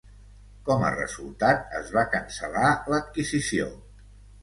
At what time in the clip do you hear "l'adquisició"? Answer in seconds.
2.93-3.73